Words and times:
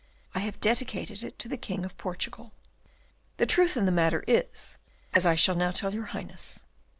I 0.33 0.39
have 0.39 0.59
dedicated 0.59 1.21
it 1.21 1.37
to 1.37 1.47
the 1.47 1.57
King 1.59 1.85
of 1.85 1.95
Portugal. 1.95 2.53
The 3.37 3.45
truth 3.45 3.77
in 3.77 3.85
the 3.85 3.91
matter 3.91 4.23
is 4.27 4.79
as 5.13 5.27
I 5.27 5.35
shall 5.35 5.53
now 5.53 5.69
tell 5.69 5.93
your 5.93 6.05
Highness. 6.05 6.65